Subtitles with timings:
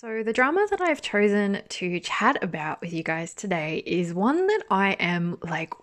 [0.00, 4.46] So, the drama that I've chosen to chat about with you guys today is one
[4.46, 5.74] that I am like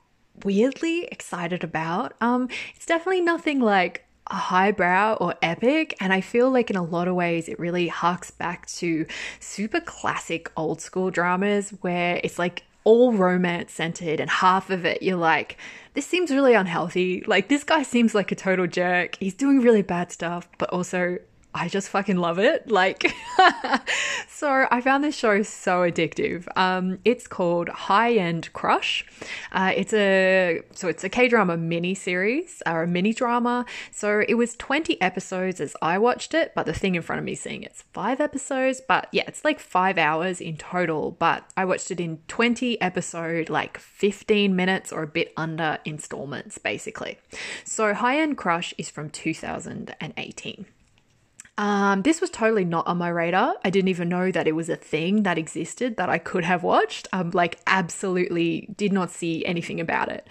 [0.46, 2.14] weirdly excited about.
[2.22, 6.82] Um, it's definitely nothing like a highbrow or epic, and I feel like in a
[6.82, 9.06] lot of ways it really harks back to
[9.42, 15.04] super classic old school dramas where it's like all romance centered, and half of it
[15.04, 15.58] you're like,
[15.94, 17.22] this seems really unhealthy.
[17.28, 19.18] Like, this guy seems like a total jerk.
[19.20, 21.18] He's doing really bad stuff, but also
[21.56, 22.70] I just fucking love it.
[22.70, 23.16] Like,
[24.28, 26.46] so I found this show so addictive.
[26.58, 29.06] Um, it's called High End Crush.
[29.54, 33.66] Uh, it's a so it's a K drama mini series or a mini drama.
[33.90, 37.26] So it was twenty episodes as I watched it, but the thing in front of
[37.26, 38.82] me saying it's five episodes.
[38.86, 41.12] But yeah, it's like five hours in total.
[41.12, 46.58] But I watched it in twenty episode, like fifteen minutes or a bit under installments,
[46.58, 47.18] basically.
[47.64, 50.66] So High End Crush is from two thousand and eighteen.
[51.58, 53.56] Um, this was totally not on my radar.
[53.64, 56.64] I didn't even know that it was a thing that existed that I could have
[56.64, 57.08] watched.
[57.14, 60.28] Um, like, absolutely did not see anything about it.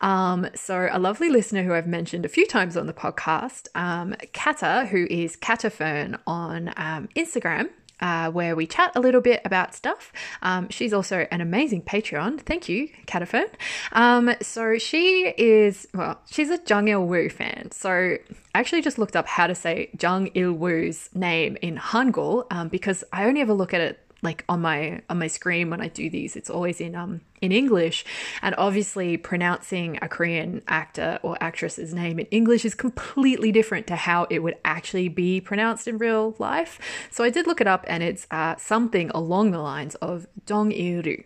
[0.00, 4.14] Um, so, a lovely listener who I've mentioned a few times on the podcast, um,
[4.32, 7.70] Kata, who is Katafern on um, Instagram,
[8.00, 10.12] uh, where we chat a little bit about stuff.
[10.42, 12.40] Um, she's also an amazing Patreon.
[12.40, 13.48] Thank you, Catafern.
[13.92, 17.70] Um, so she is, well, she's a Jung Il Woo fan.
[17.72, 22.46] So I actually just looked up how to say Jung Il Woo's name in Hangul
[22.50, 25.80] um, because I only ever look at it like on my on my screen when
[25.80, 26.36] I do these.
[26.36, 28.04] It's always in um in English.
[28.42, 33.96] And obviously pronouncing a Korean actor or actress's name in English is completely different to
[33.96, 36.80] how it would actually be pronounced in real life.
[37.10, 40.72] So I did look it up and it's uh, something along the lines of Dong
[40.72, 41.22] Il-ru.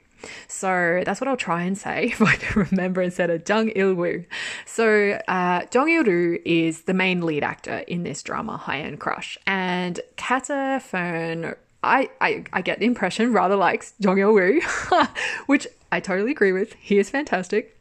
[0.46, 3.94] So that's what I'll try and say if I can remember instead of Jung Il
[3.94, 4.24] Woo.
[4.66, 9.00] So uh, Jung Il Woo is the main lead actor in this drama, High End
[9.00, 14.60] Crush, and Kata Fern I, I, I get the impression rather likes Jong Il Woo,
[15.46, 16.74] which I totally agree with.
[16.74, 17.78] He is fantastic.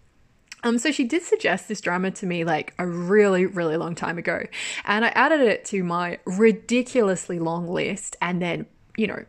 [0.63, 4.17] Um, so she did suggest this drama to me like a really, really long time
[4.17, 4.43] ago,
[4.85, 9.25] and I added it to my ridiculously long list, and then you know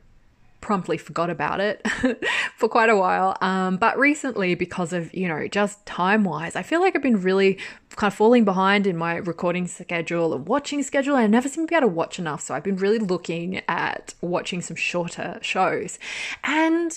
[0.62, 1.86] promptly forgot about it
[2.56, 3.36] for quite a while.
[3.42, 7.20] Um, but recently, because of, you know, just time wise, I feel like I've been
[7.20, 7.58] really
[7.96, 11.16] kind of falling behind in my recording schedule and watching schedule.
[11.16, 12.40] I never seem to be able to watch enough.
[12.40, 15.98] So I've been really looking at watching some shorter shows.
[16.42, 16.96] And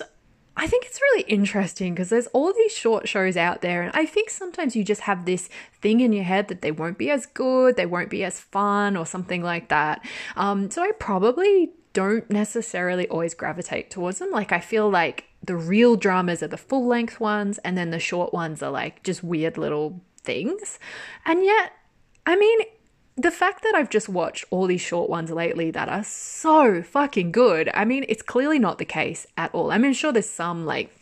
[0.58, 4.06] I think it's really interesting because there's all these short shows out there, and I
[4.06, 5.50] think sometimes you just have this
[5.82, 8.96] thing in your head that they won't be as good, they won't be as fun,
[8.96, 10.06] or something like that.
[10.38, 14.30] Um, so I probably don't necessarily always gravitate towards them.
[14.30, 18.00] Like, I feel like the real dramas are the full length ones, and then the
[18.00, 20.78] short ones are like just weird little things.
[21.26, 21.72] And yet,
[22.26, 22.60] I mean,
[23.16, 27.32] the fact that I've just watched all these short ones lately that are so fucking
[27.32, 29.72] good, I mean, it's clearly not the case at all.
[29.72, 30.94] I mean, sure, there's some like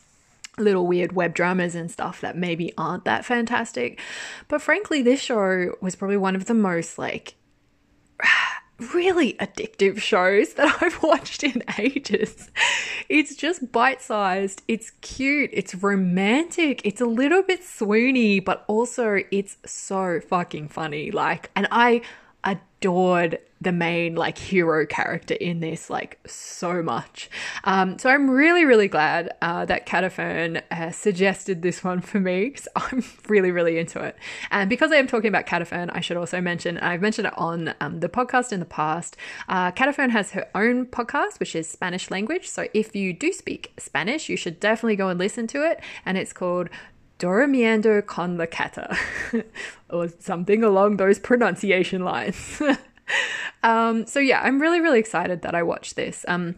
[0.60, 4.00] little weird web dramas and stuff that maybe aren't that fantastic.
[4.48, 7.34] But frankly, this show was probably one of the most like
[8.94, 12.50] really addictive shows that I've watched in ages.
[13.10, 19.20] It's just bite sized, it's cute, it's romantic, it's a little bit swoony, but also
[19.32, 21.12] it's so fucking funny.
[21.12, 22.02] Like, and I
[22.44, 27.30] adored the main like hero character in this like so much.
[27.64, 32.50] Um, so I'm really really glad uh, that Catafern uh, suggested this one for me
[32.50, 34.18] because I'm really really into it.
[34.52, 37.74] And because I am talking about Catafern, I should also mention I've mentioned it on
[37.80, 39.16] um, the podcast in the past.
[39.48, 42.50] Uh, Catafern has her own podcast which is Spanish language.
[42.50, 45.80] So if you do speak Spanish, you should definitely go and listen to it.
[46.06, 46.70] And it's called
[47.24, 48.98] Dormiendo con la Cata,
[49.90, 52.62] or something along those pronunciation lines.
[53.64, 56.26] um, so yeah, I'm really, really excited that I watched this.
[56.28, 56.56] Um,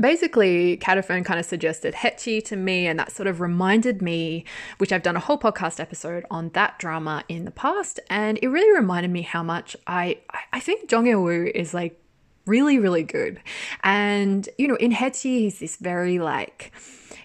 [0.00, 4.44] basically Catafern kind of suggested Haechi to me and that sort of reminded me
[4.78, 8.48] which I've done a whole podcast episode on that drama in the past and it
[8.48, 10.18] really reminded me how much I
[10.52, 11.98] I think Jung Il-woo is like
[12.44, 13.40] really really good
[13.82, 16.72] and you know in Haechi he's this very like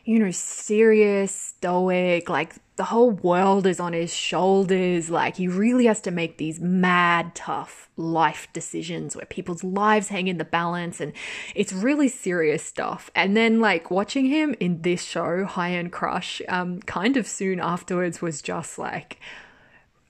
[0.06, 5.12] you know serious stoic like the whole world is on his shoulders.
[5.12, 10.28] Like, he really has to make these mad, tough life decisions where people's lives hang
[10.28, 11.14] in the balance, and
[11.54, 13.12] it's really serious stuff.
[13.14, 17.60] And then, like, watching him in this show, High End Crush, um, kind of soon
[17.60, 19.20] afterwards was just like,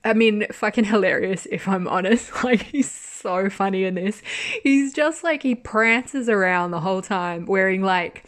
[0.05, 2.31] I mean, fucking hilarious if I'm honest.
[2.45, 4.21] Like, he's so funny in this.
[4.63, 8.23] He's just like, he prances around the whole time wearing like,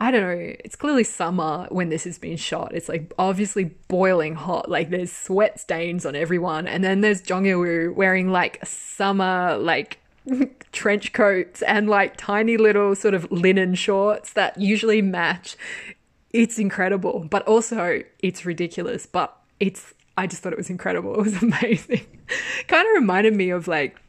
[0.00, 2.74] I don't know, it's clearly summer when this has been shot.
[2.74, 4.68] It's like obviously boiling hot.
[4.68, 6.66] Like there's sweat stains on everyone.
[6.66, 9.98] And then there's Jung Il-woo wearing like summer, like
[10.72, 15.56] trench coats and like tiny little sort of linen shorts that usually match.
[16.32, 19.06] It's incredible, but also it's ridiculous.
[19.06, 21.14] But it's, I just thought it was incredible.
[21.18, 22.06] It was amazing.
[22.66, 24.00] kind of reminded me of like,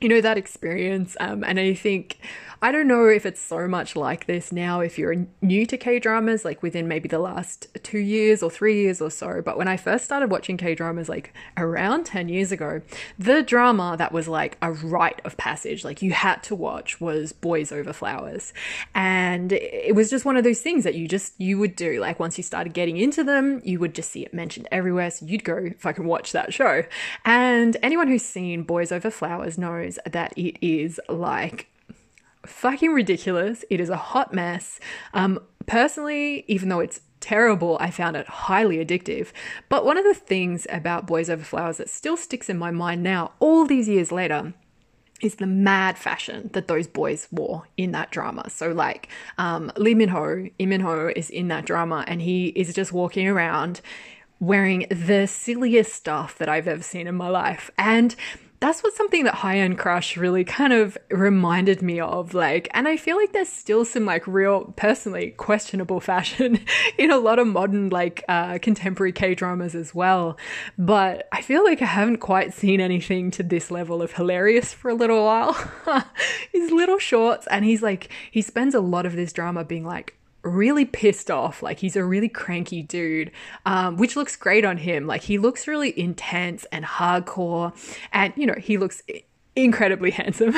[0.00, 1.16] you know, that experience.
[1.20, 2.18] Um, and I think
[2.60, 6.00] I don't know if it's so much like this now if you're new to K
[6.00, 9.40] dramas, like within maybe the last two years or three years or so.
[9.40, 12.82] But when I first started watching K dramas, like around 10 years ago,
[13.16, 17.32] the drama that was like a rite of passage, like you had to watch, was
[17.32, 18.52] Boys Over Flowers.
[18.92, 22.00] And it was just one of those things that you just, you would do.
[22.00, 25.12] Like once you started getting into them, you would just see it mentioned everywhere.
[25.12, 26.82] So you'd go fucking watch that show.
[27.24, 31.68] And anyone who's seen Boys Over Flowers knows that it is like
[32.46, 33.64] fucking ridiculous.
[33.70, 34.80] It is a hot mess.
[35.14, 39.28] Um, personally, even though it's terrible, I found it highly addictive.
[39.68, 43.02] But one of the things about Boys Over Flowers that still sticks in my mind
[43.02, 44.54] now, all these years later,
[45.20, 48.48] is the mad fashion that those boys wore in that drama.
[48.50, 52.48] So, like, um, Lee Min Ho, Lee Min Ho is in that drama and he
[52.48, 53.80] is just walking around
[54.40, 57.70] wearing the silliest stuff that I've ever seen in my life.
[57.76, 58.14] And
[58.60, 62.34] that's what something that High End Crush really kind of reminded me of.
[62.34, 66.60] Like, and I feel like there's still some like real, personally questionable fashion
[66.98, 70.36] in a lot of modern, like, uh, contemporary K dramas as well.
[70.76, 74.90] But I feel like I haven't quite seen anything to this level of hilarious for
[74.90, 75.52] a little while.
[76.52, 80.17] His little shorts, and he's like, he spends a lot of this drama being like,
[80.42, 81.62] really pissed off.
[81.62, 83.30] Like he's a really cranky dude,
[83.66, 85.06] um, which looks great on him.
[85.06, 87.72] Like he looks really intense and hardcore,
[88.12, 89.02] and you know he looks
[89.56, 90.54] incredibly handsome,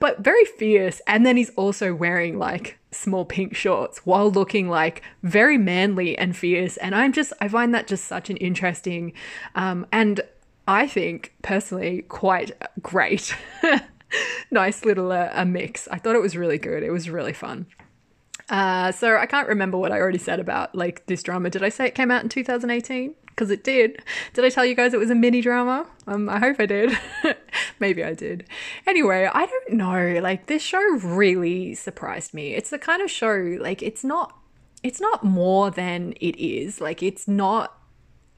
[0.00, 1.00] but very fierce.
[1.06, 6.36] And then he's also wearing like small pink shorts while looking like very manly and
[6.36, 6.76] fierce.
[6.76, 9.12] And I'm just I find that just such an interesting,
[9.54, 10.20] um, and
[10.66, 13.34] I think personally quite great.
[14.50, 15.88] nice little uh, a mix.
[15.88, 16.82] I thought it was really good.
[16.82, 17.66] It was really fun.
[18.50, 21.50] Uh, so I can't remember what I already said about like this drama.
[21.50, 23.14] Did I say it came out in 2018?
[23.26, 24.00] Because it did.
[24.32, 25.86] Did I tell you guys it was a mini drama?
[26.06, 26.96] Um, I hope I did.
[27.80, 28.44] Maybe I did.
[28.86, 30.20] Anyway, I don't know.
[30.22, 32.54] Like this show really surprised me.
[32.54, 34.36] It's the kind of show like it's not.
[34.82, 36.80] It's not more than it is.
[36.80, 37.76] Like it's not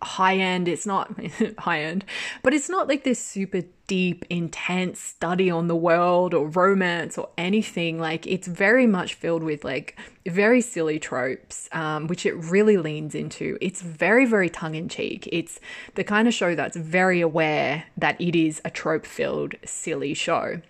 [0.06, 0.68] high end.
[0.68, 1.12] It's not
[1.58, 2.04] high end,
[2.42, 7.28] but it's not like this super deep, intense study on the world or romance or
[7.36, 7.98] anything.
[7.98, 13.14] Like it's very much filled with like very silly tropes, um, which it really leans
[13.14, 13.58] into.
[13.60, 15.28] It's very, very tongue in cheek.
[15.32, 15.60] It's
[15.94, 20.60] the kind of show that's very aware that it is a trope filled, silly show.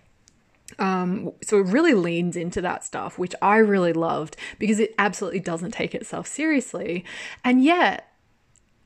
[0.79, 5.39] Um, so it really leans into that stuff, which I really loved because it absolutely
[5.39, 7.05] doesn't take itself seriously.
[7.43, 8.11] And yet,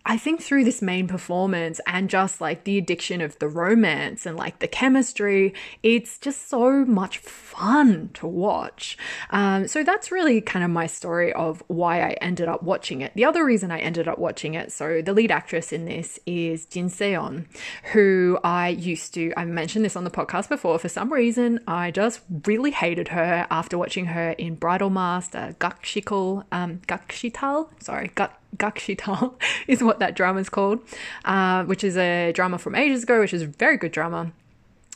[0.05, 4.35] I think through this main performance and just like the addiction of the romance and
[4.37, 5.53] like the chemistry,
[5.83, 8.97] it's just so much fun to watch.
[9.29, 13.13] Um, so that's really kind of my story of why I ended up watching it.
[13.15, 16.65] The other reason I ended up watching it, so the lead actress in this is
[16.65, 17.45] Jin Se-yeon,
[17.93, 20.79] who I used to, I've mentioned this on the podcast before.
[20.79, 26.45] For some reason, I just really hated her after watching her in Bridal Master, Gakshikal,
[26.51, 29.33] um, Gakshital, sorry, Gak Gakshital
[29.67, 30.79] is what that drama is called,
[31.25, 34.31] uh, which is a drama from ages ago, which is a very good drama.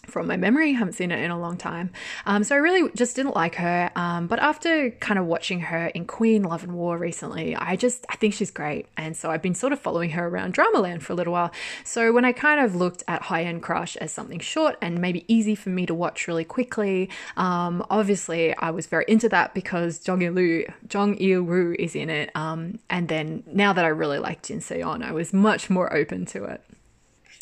[0.07, 0.73] From my memory.
[0.73, 1.91] Haven't seen it in a long time.
[2.25, 3.91] Um, so I really just didn't like her.
[3.95, 8.05] Um, but after kind of watching her in Queen Love and War recently, I just
[8.09, 8.87] I think she's great.
[8.97, 11.51] And so I've been sort of following her around Dramaland for a little while.
[11.83, 15.25] So when I kind of looked at High End Crush as something short and maybe
[15.27, 20.05] easy for me to watch really quickly, um, obviously I was very into that because
[20.07, 22.35] Jung Il Jung Il Woo is in it.
[22.35, 26.25] Um, and then now that I really like Jin Se-yeon, I was much more open
[26.27, 26.61] to it.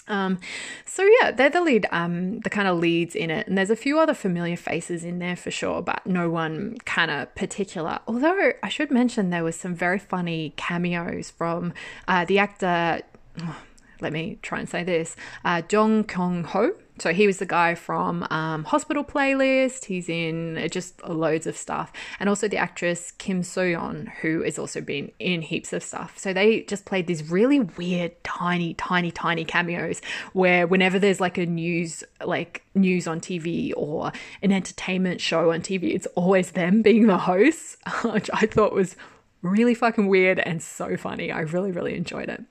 [0.07, 0.39] Um,
[0.85, 3.75] so yeah, they're the lead, um, the kind of leads in it, and there's a
[3.75, 7.99] few other familiar faces in there for sure, but no one kind of particular.
[8.07, 11.73] Although I should mention there was some very funny cameos from
[12.07, 13.01] uh, the actor.
[13.41, 13.57] Oh,
[14.01, 17.73] let me try and say this: uh, Jong Kyung Ho so he was the guy
[17.73, 19.85] from um, Hospital Playlist.
[19.85, 24.79] He's in just loads of stuff, and also the actress Kim Soyeon, who has also
[24.79, 26.19] been in heaps of stuff.
[26.19, 30.01] So they just played these really weird, tiny, tiny, tiny cameos
[30.33, 34.11] where whenever there's like a news, like news on TV or
[34.43, 38.95] an entertainment show on TV, it's always them being the hosts, which I thought was
[39.41, 41.31] really fucking weird and so funny.
[41.31, 42.43] I really, really enjoyed it.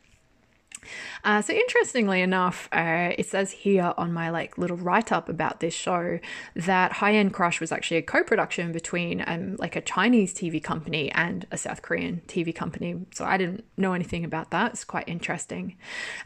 [1.25, 5.61] Uh, so interestingly enough, uh, it says here on my like little write up about
[5.61, 6.19] this show
[6.57, 11.11] that High End Crush was actually a co-production between um, like a Chinese TV company
[11.13, 13.07] and a South Korean TV company.
[13.15, 14.73] So I didn't know anything about that.
[14.73, 15.77] It's quite interesting.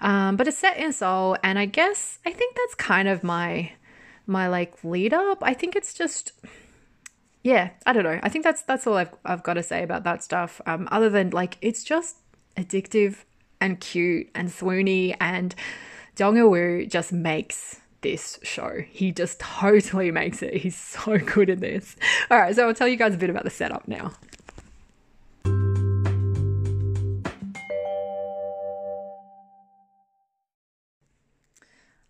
[0.01, 3.73] Um, but it's set in Seoul, and I guess I think that's kind of my
[4.27, 5.39] my like lead up.
[5.43, 6.33] I think it's just
[7.47, 8.19] yeah, I don't know.
[8.25, 10.61] I think that's that's all I've I've got to say about that stuff.
[10.67, 12.17] Um, other than like it's just
[12.57, 13.19] addictive
[13.61, 15.55] and cute and swoony and
[16.19, 18.83] Jung Il just makes this show.
[18.91, 20.55] He just totally makes it.
[20.55, 21.97] He's so good at this.
[22.31, 24.13] All right, so I'll tell you guys a bit about the setup now.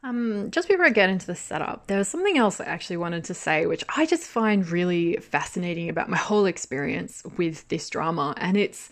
[0.07, 3.25] Um, just before I get into the setup, there was something else I actually wanted
[3.25, 8.33] to say, which I just find really fascinating about my whole experience with this drama.
[8.37, 8.89] And it's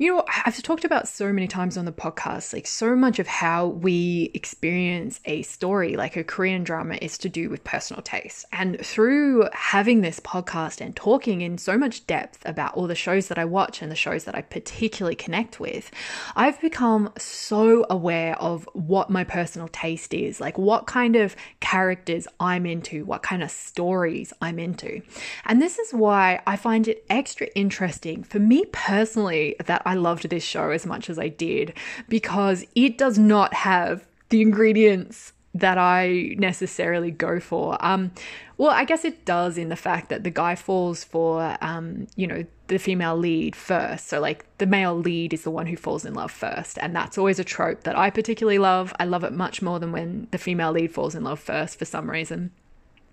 [0.00, 3.26] you know, I've talked about so many times on the podcast, like so much of
[3.26, 8.46] how we experience a story, like a Korean drama, is to do with personal taste.
[8.50, 13.28] And through having this podcast and talking in so much depth about all the shows
[13.28, 15.90] that I watch and the shows that I particularly connect with,
[16.34, 22.26] I've become so aware of what my personal taste is, like what kind of characters
[22.40, 25.02] I'm into, what kind of stories I'm into.
[25.44, 30.28] And this is why I find it extra interesting for me personally that I loved
[30.28, 31.74] this show as much as I did
[32.08, 37.76] because it does not have the ingredients that I necessarily go for.
[37.84, 38.12] Um,
[38.56, 42.26] well, I guess it does in the fact that the guy falls for, um, you
[42.26, 44.06] know, the female lead first.
[44.06, 46.78] So, like, the male lead is the one who falls in love first.
[46.80, 48.94] And that's always a trope that I particularly love.
[49.00, 51.84] I love it much more than when the female lead falls in love first for
[51.84, 52.52] some reason.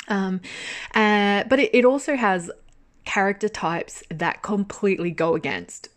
[0.07, 0.41] Um,
[0.93, 2.51] uh, but it, it also has
[3.05, 5.89] character types that completely go against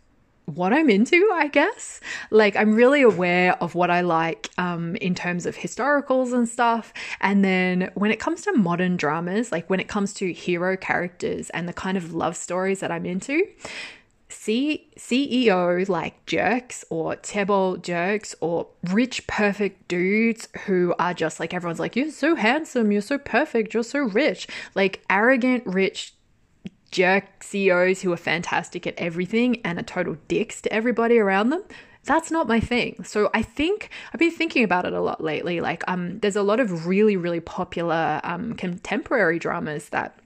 [0.55, 1.99] what I'm into, I guess.
[2.29, 6.93] Like, I'm really aware of what I like um, in terms of historicals and stuff.
[7.19, 11.49] And then when it comes to modern dramas, like when it comes to hero characters
[11.51, 13.45] and the kind of love stories that I'm into,
[14.29, 21.53] C- CEOs like jerks or chaebol jerks or rich, perfect dudes who are just like
[21.53, 24.47] everyone's like, you're so handsome, you're so perfect, you're so rich.
[24.73, 26.13] Like arrogant, rich
[26.91, 31.63] jerk CEOs who are fantastic at everything and are total dicks to everybody around them.
[32.03, 33.03] That's not my thing.
[33.03, 35.61] So I think I've been thinking about it a lot lately.
[35.61, 40.17] Like, um, there's a lot of really, really popular um, contemporary dramas that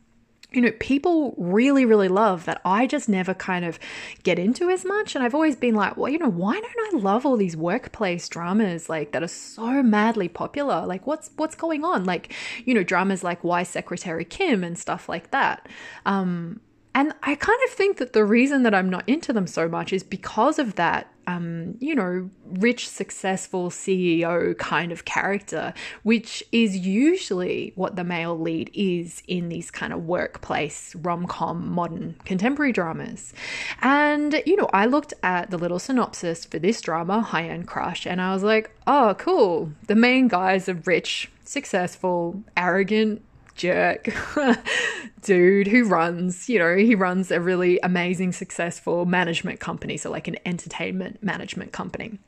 [0.56, 3.78] you know, people really, really love that I just never kind of
[4.24, 5.14] get into as much.
[5.14, 8.30] And I've always been like, well, you know, why don't I love all these workplace
[8.30, 10.86] dramas like that are so madly popular?
[10.86, 12.06] Like, what's what's going on?
[12.06, 12.34] Like,
[12.64, 15.68] you know, dramas like Why Secretary Kim and stuff like that.
[16.06, 16.62] Um,
[16.94, 19.92] and I kind of think that the reason that I'm not into them so much
[19.92, 26.78] is because of that, um, you know, rich, successful CEO kind of character, which is
[26.78, 32.72] usually what the male lead is in these kind of workplace rom com modern contemporary
[32.72, 33.34] dramas.
[33.82, 38.06] And, you know, I looked at the little synopsis for this drama, High End Crush,
[38.06, 39.72] and I was like, oh, cool.
[39.88, 43.22] The main guy's a rich, successful, arrogant,
[43.56, 44.10] jerk
[45.22, 49.98] dude who runs, you know, he runs a really amazing, successful management company.
[49.98, 52.20] So, like an entertainment management company.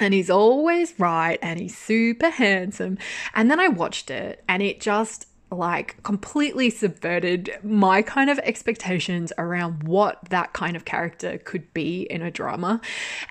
[0.00, 2.98] And he's always right and he's super handsome.
[3.34, 9.32] And then I watched it and it just like completely subverted my kind of expectations
[9.38, 12.80] around what that kind of character could be in a drama.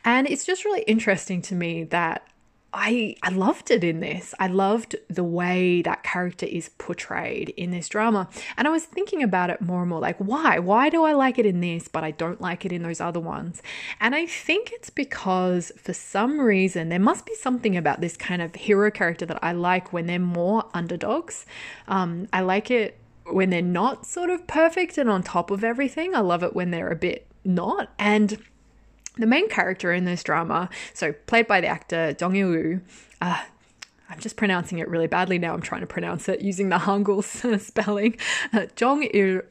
[0.05, 2.25] And it's just really interesting to me that
[2.73, 4.33] I I loved it in this.
[4.39, 8.27] I loved the way that character is portrayed in this drama.
[8.57, 10.59] And I was thinking about it more and more like why?
[10.59, 13.19] Why do I like it in this but I don't like it in those other
[13.19, 13.61] ones?
[13.99, 18.41] And I think it's because for some reason there must be something about this kind
[18.41, 21.45] of hero character that I like when they're more underdogs.
[21.87, 22.97] Um, I like it
[23.31, 26.15] when they're not sort of perfect and on top of everything.
[26.15, 27.93] I love it when they're a bit not.
[27.99, 28.41] And
[29.17, 32.79] the main character in this drama, so played by the actor Dong Il
[33.21, 33.43] uh,
[34.13, 35.55] I'm just pronouncing it really badly now.
[35.55, 37.23] I'm trying to pronounce it using the Hangul
[37.59, 38.17] spelling.
[38.53, 39.41] Uh, Jong Il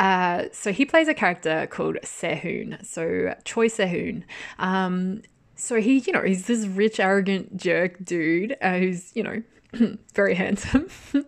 [0.00, 2.84] uh, so he plays a character called Sehun.
[2.84, 4.24] So Choi Sehun.
[4.58, 5.22] Um,
[5.54, 9.42] so he, you know, he's this rich, arrogant jerk dude uh, who's, you know,
[10.14, 10.88] very handsome.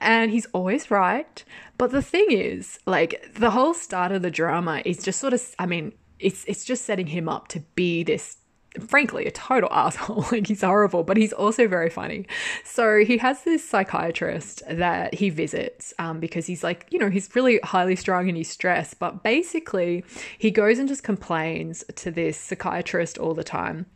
[0.00, 1.44] and he's always right.
[1.78, 5.42] But the thing is, like, the whole start of the drama is just sort of,
[5.58, 8.38] I mean, it's it's just setting him up to be this
[8.88, 10.26] frankly a total asshole.
[10.32, 12.26] Like he's horrible but he's also very funny.
[12.64, 17.34] So he has this psychiatrist that he visits um, because he's like you know he's
[17.34, 20.04] really highly strung and he's stressed but basically
[20.38, 23.86] he goes and just complains to this psychiatrist all the time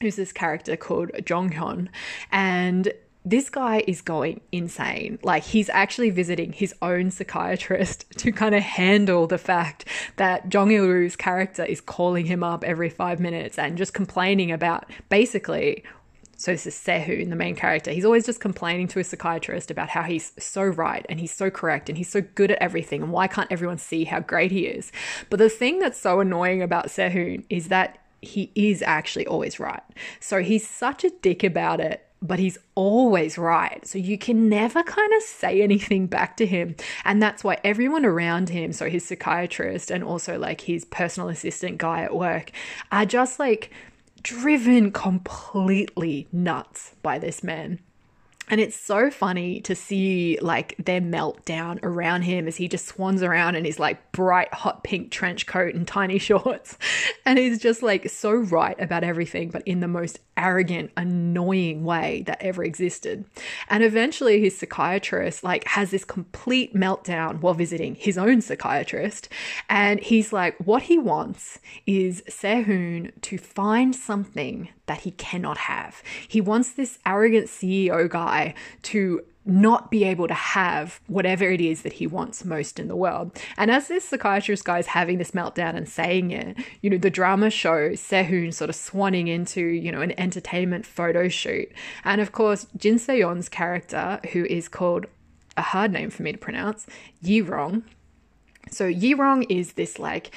[0.00, 1.88] who's this character called Jong Hyun.
[2.32, 2.92] And
[3.24, 5.18] this guy is going insane.
[5.22, 10.70] Like, he's actually visiting his own psychiatrist to kind of handle the fact that Jong
[10.70, 15.84] Il Woo's character is calling him up every five minutes and just complaining about basically.
[16.36, 17.92] So, this is Sehun, the main character.
[17.92, 21.48] He's always just complaining to his psychiatrist about how he's so right and he's so
[21.48, 24.66] correct and he's so good at everything and why can't everyone see how great he
[24.66, 24.92] is.
[25.30, 29.82] But the thing that's so annoying about Sehun is that he is actually always right.
[30.20, 33.86] So, he's such a dick about it but he's always right.
[33.86, 36.74] So you can never kind of say anything back to him.
[37.04, 41.78] And that's why everyone around him, so his psychiatrist and also like his personal assistant
[41.78, 42.50] guy at work,
[42.90, 43.70] are just like
[44.22, 47.78] driven completely nuts by this man.
[48.50, 53.22] And it's so funny to see like their meltdown around him as he just swans
[53.22, 56.76] around in his like bright hot pink trench coat and tiny shorts.
[57.24, 62.22] And he's just like so right about everything, but in the most arrogant, annoying way
[62.26, 63.24] that ever existed.
[63.68, 69.28] And eventually his psychiatrist like has this complete meltdown while visiting his own psychiatrist.
[69.70, 76.02] And he's like, what he wants is Sehun to find something that he cannot have.
[76.26, 81.82] He wants this arrogant CEO guy to not be able to have whatever it is
[81.82, 83.38] that he wants most in the world.
[83.58, 87.10] And as this psychiatrist guy is having this meltdown and saying it, you know, the
[87.10, 91.70] drama show Sehun sort of swanning into, you know, an entertainment photo shoot.
[92.04, 95.06] And of course, Jin Se-yeon's character, who is called
[95.56, 96.86] a hard name for me to pronounce,
[97.20, 97.84] Yi Rong.
[98.70, 100.30] So Yi Rong is this like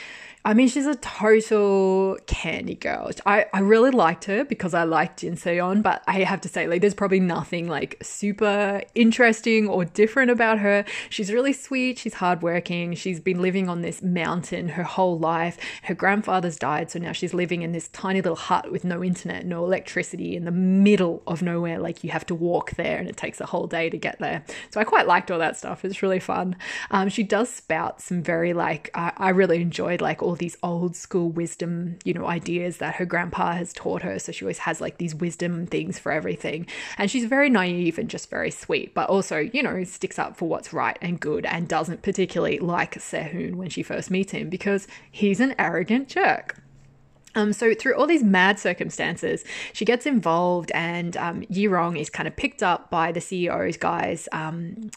[0.47, 3.12] I mean, she's a total candy girl.
[3.25, 6.67] I, I really liked her because I liked Jin Se-yeon, but I have to say,
[6.67, 10.86] like, there's probably nothing like super interesting or different about her.
[11.10, 11.99] She's really sweet.
[11.99, 12.93] She's hardworking.
[12.95, 15.57] She's been living on this mountain her whole life.
[15.83, 19.45] Her grandfather's died, so now she's living in this tiny little hut with no internet,
[19.45, 21.77] no electricity in the middle of nowhere.
[21.77, 24.45] Like, you have to walk there and it takes a whole day to get there.
[24.69, 25.83] So I quite liked all that stuff.
[25.83, 26.55] It's really fun.
[26.89, 30.95] Um, she does spout some very, like, I, I really enjoyed, like, all these old
[30.95, 34.19] school wisdom, you know, ideas that her grandpa has taught her.
[34.19, 36.67] So she always has like these wisdom things for everything.
[36.97, 40.47] And she's very naive and just very sweet, but also, you know, sticks up for
[40.47, 44.88] what's right and good and doesn't particularly like Sehun when she first meets him because
[45.12, 46.62] he's an arrogant jerk.
[47.38, 52.10] Um, so through all these mad circumstances, she gets involved, and um, Yi Rong is
[52.10, 54.28] kind of picked up by the CEO's guys.
[54.32, 54.89] Um,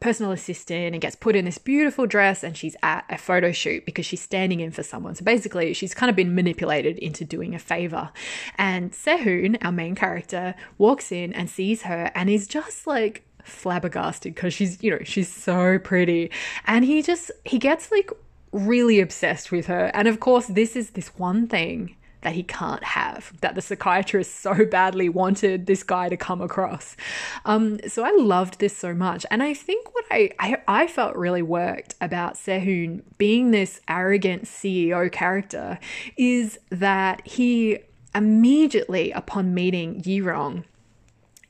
[0.00, 3.84] personal assistant and gets put in this beautiful dress and she's at a photo shoot
[3.84, 5.14] because she's standing in for someone.
[5.14, 8.10] So basically, she's kind of been manipulated into doing a favor.
[8.56, 14.34] And Sehun, our main character, walks in and sees her and is just like flabbergasted
[14.34, 16.30] because she's, you know, she's so pretty.
[16.66, 18.10] And he just, he gets like
[18.52, 19.90] really obsessed with her.
[19.94, 24.40] And of course, this is this one thing that he can't have, that the psychiatrist
[24.40, 26.96] so badly wanted this guy to come across.
[27.44, 29.24] Um, so I loved this so much.
[29.30, 34.44] And I think what I, I, I felt really worked about Sehun being this arrogant
[34.44, 35.78] CEO character
[36.16, 37.78] is that he
[38.14, 40.64] immediately upon meeting Yi Rong,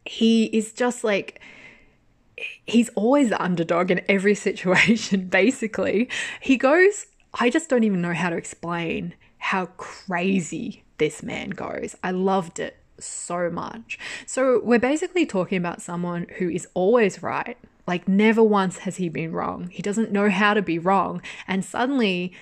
[0.05, 1.41] he is just like,
[2.67, 6.09] he's always the underdog in every situation, basically.
[6.41, 11.95] He goes, I just don't even know how to explain how crazy this man goes.
[12.03, 13.99] I loved it so much.
[14.27, 17.57] So, we're basically talking about someone who is always right.
[17.87, 19.69] Like, never once has he been wrong.
[19.73, 21.23] He doesn't know how to be wrong.
[21.47, 22.33] And suddenly,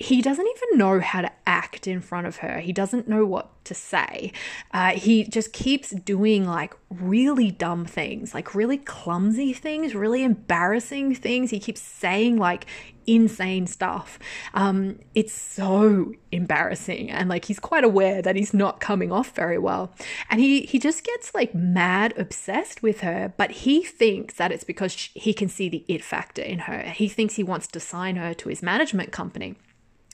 [0.00, 2.60] he doesn't even know how to act in front of her.
[2.60, 4.32] He doesn't know what to say.
[4.72, 11.14] Uh, he just keeps doing like really dumb things, like really clumsy things, really embarrassing
[11.16, 11.50] things.
[11.50, 12.64] He keeps saying like
[13.06, 14.18] insane stuff.
[14.54, 19.58] Um, it's so embarrassing, and like he's quite aware that he's not coming off very
[19.58, 19.92] well,
[20.30, 23.34] and he he just gets like mad obsessed with her.
[23.36, 26.84] But he thinks that it's because he can see the it factor in her.
[26.84, 29.56] He thinks he wants to sign her to his management company.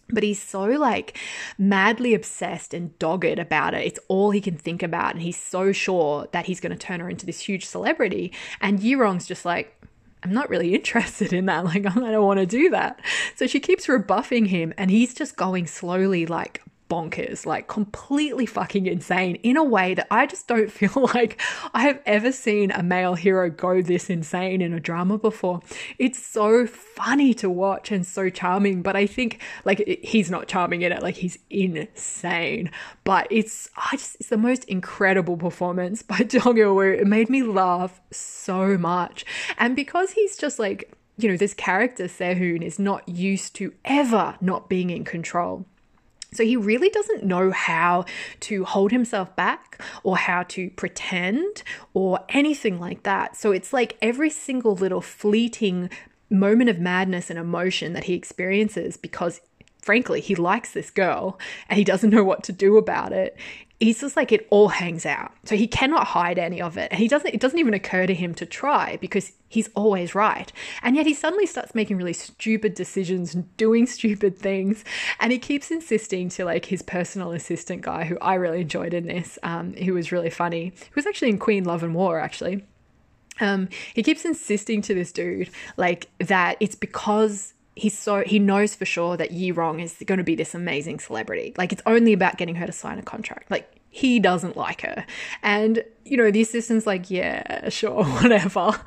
[0.09, 1.19] But he's so like
[1.59, 3.87] madly obsessed and dogged about it.
[3.87, 5.15] It's all he can think about.
[5.15, 8.33] And he's so sure that he's going to turn her into this huge celebrity.
[8.61, 9.77] And Yirong's just like,
[10.23, 11.65] I'm not really interested in that.
[11.65, 13.01] Like, I don't want to do that.
[13.37, 18.87] So she keeps rebuffing him, and he's just going slowly, like, bonkers, like completely fucking
[18.87, 21.41] insane in a way that I just don't feel like
[21.75, 25.61] I have ever seen a male hero go this insane in a drama before.
[25.99, 30.83] It's so funny to watch and so charming, but I think like he's not charming
[30.83, 32.71] in it, like he's insane.
[33.05, 36.83] But it's I just it's the most incredible performance by Jung Il Woo.
[36.83, 39.25] It made me laugh so much.
[39.59, 44.37] And because he's just like you know, this character, Sehun, is not used to ever
[44.43, 45.65] not being in control
[46.33, 48.05] so he really doesn't know how
[48.41, 51.63] to hold himself back or how to pretend
[51.95, 53.37] or anything like that.
[53.37, 55.89] So it's like every single little fleeting
[56.29, 59.41] moment of madness and emotion that he experiences because
[59.81, 63.37] frankly he likes this girl and he doesn't know what to do about it
[63.81, 65.33] he's just like it all hangs out.
[65.45, 66.91] So he cannot hide any of it.
[66.91, 70.53] And he doesn't it doesn't even occur to him to try because he's always right.
[70.83, 74.85] And yet he suddenly starts making really stupid decisions and doing stupid things.
[75.21, 79.07] And he keeps insisting to like his personal assistant guy who i really enjoyed in
[79.07, 82.65] this um, who was really funny who was actually in queen love and war actually.
[83.39, 88.75] Um, he keeps insisting to this dude like that it's because he's so he knows
[88.75, 91.53] for sure that Yi Rong is going to be this amazing celebrity.
[91.57, 93.51] Like it's only about getting her to sign a contract.
[93.51, 95.07] Like he doesn't like her.
[95.43, 98.81] And you know, the assistant's like, "Yeah, sure, whatever."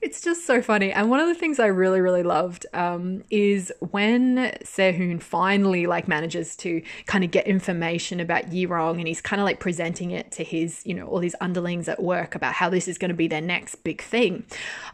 [0.00, 0.92] It's just so funny.
[0.92, 6.08] And one of the things I really, really loved um, is when Sehun finally like
[6.08, 10.30] manages to kind of get information about Yirong and he's kind of like presenting it
[10.32, 13.14] to his, you know, all these underlings at work about how this is going to
[13.14, 14.44] be their next big thing.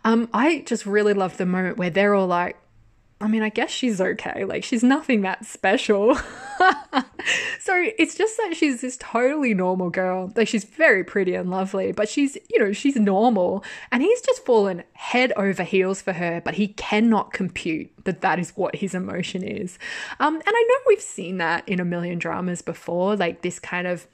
[0.05, 2.57] Um, I just really love the moment where they're all like,
[3.23, 4.45] I mean, I guess she's okay.
[4.45, 6.15] Like, she's nothing that special.
[7.61, 10.33] so it's just that she's this totally normal girl.
[10.35, 13.63] Like, she's very pretty and lovely, but she's, you know, she's normal.
[13.93, 18.39] And he's just fallen head over heels for her, but he cannot compute that that
[18.39, 19.79] is what his emotion is.
[20.19, 23.87] Um, and I know we've seen that in a million dramas before, like this kind
[23.87, 24.07] of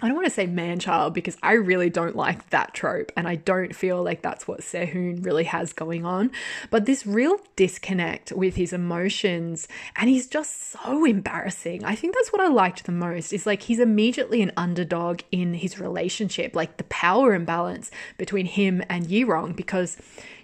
[0.00, 3.26] I don't want to say man child because I really don't like that trope and
[3.26, 6.30] I don't feel like that's what Sehun really has going on.
[6.70, 11.84] But this real disconnect with his emotions and he's just so embarrassing.
[11.84, 15.54] I think that's what I liked the most is like he's immediately an underdog in
[15.54, 19.96] his relationship, like the power imbalance between him and Yirong because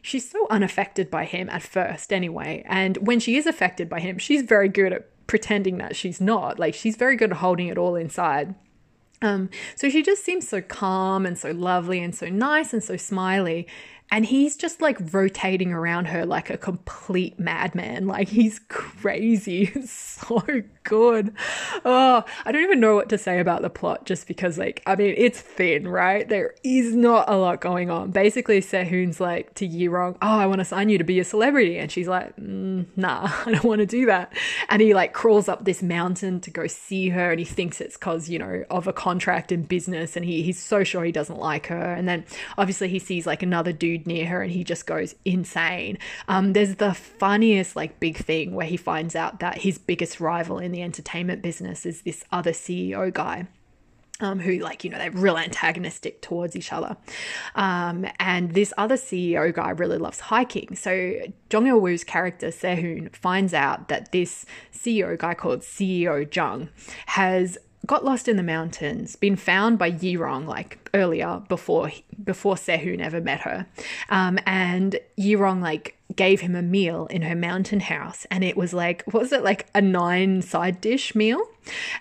[0.03, 2.65] she's so unaffected by him at first anyway.
[2.67, 6.59] And when she is affected by him, she's very good at pretending that she's not.
[6.59, 8.57] Like she's very good at holding it all inside.
[9.25, 12.99] Um, so she just seems so calm and so lovely and so nice and so
[12.99, 13.67] smiley.
[14.11, 18.07] And he's just like rotating around her like a complete madman.
[18.07, 19.73] Like he's crazy.
[19.75, 20.43] It's so
[20.85, 21.35] good.
[21.85, 24.95] Oh, I don't even know what to say about the plot just because, like, I
[24.95, 26.29] mean, it's thin, right?
[26.29, 28.11] There is not a lot going on.
[28.11, 31.79] Basically, Sehun's like to Yirong, Oh, I want to sign you to be a celebrity.
[31.79, 34.33] And she's like, mm, Nah, I don't want to do that.
[34.69, 37.31] And he like crawls up this mountain to go see her.
[37.31, 40.17] And he thinks it's because, you know, of a contract in business.
[40.17, 41.93] And he, he's so sure he doesn't like her.
[41.93, 42.25] And then
[42.57, 45.99] obviously he sees like another dude near her and he just goes insane.
[46.29, 50.59] Um, there's the funniest like big thing where he finds out that his biggest rival
[50.59, 53.47] in the entertainment business is this other CEO guy.
[54.21, 56.97] Um, who like you know they're real antagonistic towards each other
[57.57, 61.15] um, and this other ceo guy really loves hiking so
[61.51, 66.69] jong il-woo's character sehun finds out that this ceo guy called ceo jung
[67.07, 71.91] has got lost in the mountains, been found by Yirong like earlier before
[72.23, 73.67] before Sehun ever met her,
[74.09, 78.73] um, and Yirong like gave him a meal in her mountain house, and it was
[78.73, 81.41] like what was it like a nine side dish meal,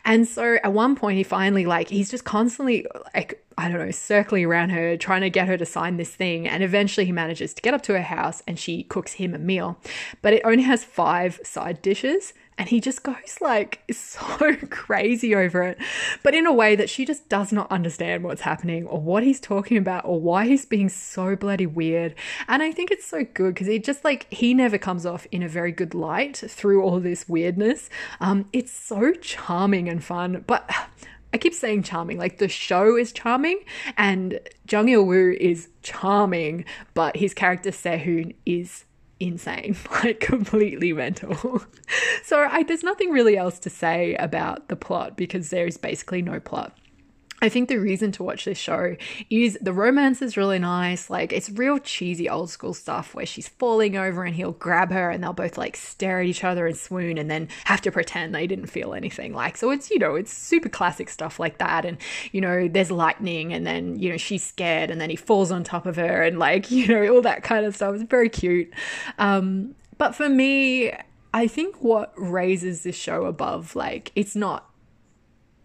[0.05, 3.91] and so at one point he finally like he's just constantly like I don't know,
[3.91, 6.47] circling around her, trying to get her to sign this thing.
[6.47, 9.37] And eventually he manages to get up to her house and she cooks him a
[9.37, 9.77] meal.
[10.23, 15.63] But it only has five side dishes and he just goes like so crazy over
[15.63, 15.77] it,
[16.21, 19.39] but in a way that she just does not understand what's happening or what he's
[19.39, 22.15] talking about or why he's being so bloody weird.
[22.47, 25.43] And I think it's so good because it just like he never comes off in
[25.43, 27.89] a very good light through all this weirdness.
[28.19, 30.69] Um, it's so charming and fun, but
[31.33, 33.61] I keep saying charming, like the show is charming
[33.97, 34.39] and
[34.69, 36.63] Jung Il Woo is charming,
[36.93, 38.85] but his character Sehun is
[39.27, 41.63] insane, like completely mental.
[42.23, 46.21] so I, there's nothing really else to say about the plot because there is basically
[46.21, 46.77] no plot.
[47.43, 48.95] I think the reason to watch this show
[49.29, 51.09] is the romance is really nice.
[51.09, 55.09] Like it's real cheesy old school stuff where she's falling over and he'll grab her
[55.09, 58.33] and they'll both like stare at each other and swoon and then have to pretend
[58.33, 59.33] they didn't feel anything.
[59.33, 61.97] Like so it's you know, it's super classic stuff like that and
[62.31, 65.65] you know, there's lightning and then you know, she's scared and then he falls on
[65.65, 67.93] top of her and like, you know, all that kind of stuff.
[67.95, 68.73] It's very cute.
[69.17, 70.93] Um but for me,
[71.33, 74.69] I think what raises this show above like it's not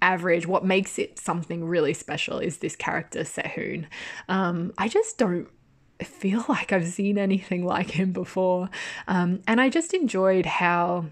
[0.02, 0.46] average.
[0.46, 3.87] What makes it something really special is this character, Sehun.
[4.28, 5.48] Um, I just don't
[6.02, 8.70] feel like I've seen anything like him before.
[9.06, 11.06] Um, and I just enjoyed how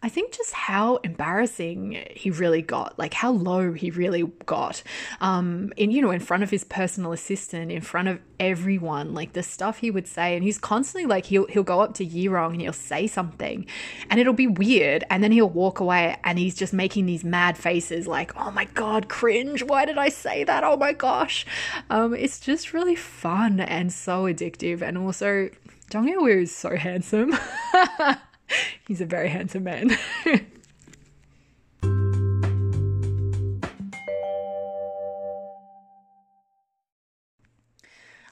[0.00, 4.84] I think just how embarrassing he really got, like how low he really got,
[5.20, 9.32] um, in you know, in front of his personal assistant, in front of everyone, like
[9.32, 12.52] the stuff he would say, and he's constantly like he'll he'll go up to Yi-rong
[12.52, 13.66] and he'll say something,
[14.08, 17.58] and it'll be weird, and then he'll walk away and he's just making these mad
[17.58, 20.62] faces, like oh my god, cringe, why did I say that?
[20.62, 21.44] Oh my gosh,
[21.90, 25.50] um, it's just really fun and so addictive, and also
[25.92, 27.36] Jung Il is so handsome.
[28.86, 29.96] He's a very handsome man.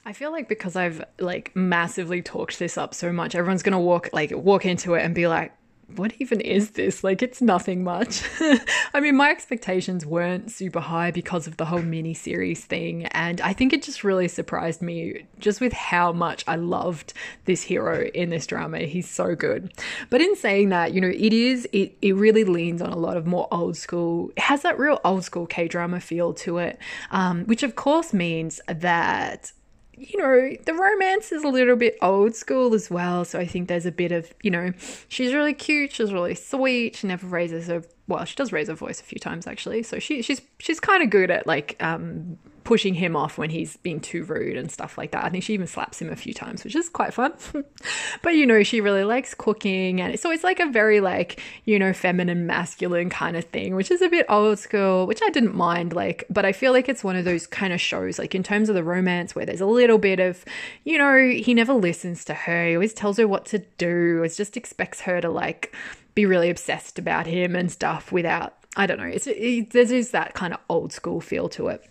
[0.05, 4.09] I feel like because I've like massively talked this up so much, everyone's gonna walk
[4.13, 5.51] like walk into it and be like,
[5.95, 7.03] what even is this?
[7.03, 8.21] Like, it's nothing much.
[8.93, 13.05] I mean, my expectations weren't super high because of the whole mini series thing.
[13.07, 17.13] And I think it just really surprised me just with how much I loved
[17.45, 18.79] this hero in this drama.
[18.79, 19.71] He's so good.
[20.09, 23.15] But in saying that, you know, it is, it, it really leans on a lot
[23.15, 26.79] of more old school, it has that real old school K drama feel to it,
[27.11, 29.53] um, which of course means that
[29.97, 33.25] you know, the romance is a little bit old school as well.
[33.25, 34.71] So I think there's a bit of, you know,
[35.07, 38.73] she's really cute, she's really sweet, she never raises her well, she does raise her
[38.73, 39.83] voice a few times actually.
[39.83, 43.77] So she she's she's kind of good at like um, pushing him off when he's
[43.77, 45.23] being too rude and stuff like that.
[45.23, 47.31] I think she even slaps him a few times, which is quite fun.
[48.21, 51.79] but you know, she really likes cooking and so it's like a very like, you
[51.79, 55.55] know, feminine masculine kind of thing, which is a bit old school, which I didn't
[55.55, 58.43] mind like, but I feel like it's one of those kind of shows like in
[58.43, 60.43] terms of the romance where there's a little bit of,
[60.83, 62.67] you know, he never listens to her.
[62.67, 64.23] He always tells her what to do.
[64.23, 65.73] It just expects her to like
[66.15, 69.05] be really obsessed about him and stuff without I don't know.
[69.05, 71.89] It's it, there's that kind of old school feel to it.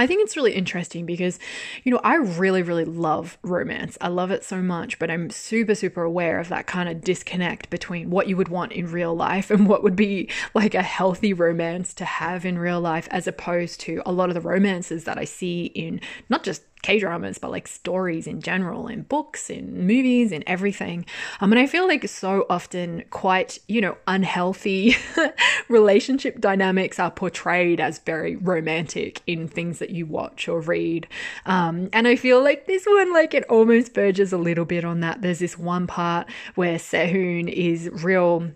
[0.00, 1.38] I think it's really interesting because,
[1.84, 3.98] you know, I really, really love romance.
[4.00, 7.68] I love it so much, but I'm super, super aware of that kind of disconnect
[7.68, 11.34] between what you would want in real life and what would be like a healthy
[11.34, 15.18] romance to have in real life, as opposed to a lot of the romances that
[15.18, 19.86] I see in not just K dramas, but like stories in general, in books, in
[19.86, 21.04] movies, in everything.
[21.40, 24.96] Um, and I feel like so often quite, you know, unhealthy
[25.68, 31.06] relationship dynamics are portrayed as very romantic in things that you watch or read.
[31.46, 35.00] Um, and I feel like this one, like, it almost verges a little bit on
[35.00, 35.22] that.
[35.22, 38.50] There's this one part where Sehun is real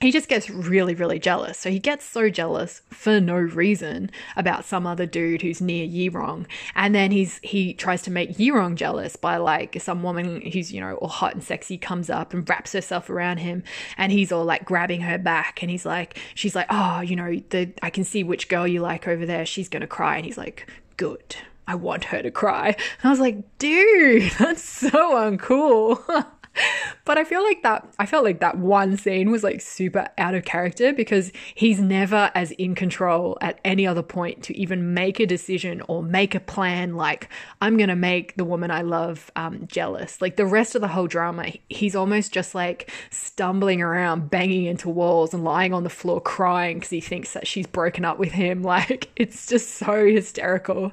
[0.00, 1.58] he just gets really, really jealous.
[1.58, 6.46] So he gets so jealous for no reason about some other dude who's near Yi-rong.
[6.76, 10.80] And then he's he tries to make Yi-rong jealous by like some woman who's, you
[10.80, 13.64] know, all hot and sexy comes up and wraps herself around him
[13.96, 17.40] and he's all like grabbing her back and he's like she's like, Oh, you know,
[17.50, 20.38] the I can see which girl you like over there, she's gonna cry and he's
[20.38, 21.36] like, Good.
[21.66, 22.68] I want her to cry.
[22.68, 26.26] And I was like, dude, that's so uncool.
[27.04, 30.34] but I feel like that I felt like that one scene was like super out
[30.34, 35.18] of character because he's never as in control at any other point to even make
[35.18, 37.28] a decision or make a plan like
[37.60, 40.20] I'm to make the woman I love um, jealous.
[40.20, 44.88] Like the rest of the whole drama, he's almost just like stumbling around, banging into
[44.88, 48.32] walls and lying on the floor crying because he thinks that she's broken up with
[48.32, 48.48] him.
[48.68, 50.92] Like it's just so hysterical.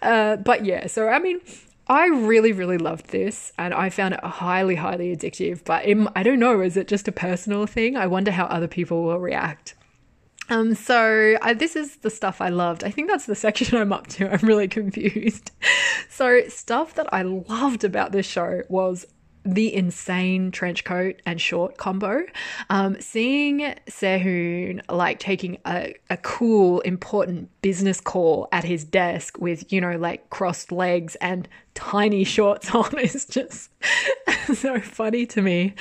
[0.00, 1.40] Uh, but yeah, so I mean,
[1.88, 5.64] I really, really loved this and I found it highly, highly addictive.
[5.64, 5.84] But
[6.16, 7.96] I don't know, is it just a personal thing?
[7.96, 9.74] I wonder how other people will react.
[10.48, 12.84] Um, so I, this is the stuff I loved.
[12.84, 14.32] I think that's the section I'm up to.
[14.32, 15.52] I'm really confused.
[16.08, 19.06] so stuff that I loved about this show was
[19.46, 22.24] the insane trench coat and short combo.
[22.68, 29.72] Um, seeing Sehun like taking a, a cool, important business call at his desk with,
[29.72, 33.70] you know, like crossed legs and tiny shorts on is just
[34.54, 35.74] so funny to me.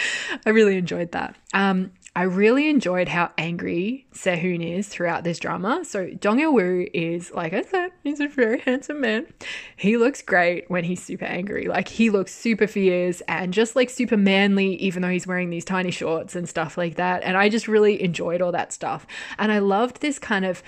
[0.46, 1.36] I really enjoyed that.
[1.54, 5.84] Um, I really enjoyed how angry Sehun is throughout this drama.
[5.84, 9.28] So Dong Woo is, like I said, he's a very handsome man.
[9.76, 11.68] He looks great when he's super angry.
[11.68, 15.66] Like he looks super fierce and just like super manly, even though he's wearing these
[15.66, 17.22] tiny shorts and stuff like that.
[17.24, 19.06] And I just really enjoyed all that stuff.
[19.38, 20.64] And I loved this kind of,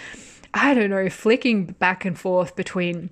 [0.54, 3.10] I don't know, flicking back and forth between